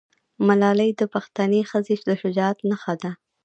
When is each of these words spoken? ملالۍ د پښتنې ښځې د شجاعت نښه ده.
ملالۍ 0.47 0.89
د 0.99 1.01
پښتنې 1.13 1.61
ښځې 1.69 1.95
د 2.07 2.09
شجاعت 2.21 2.57
نښه 2.69 2.93
ده. 3.01 3.11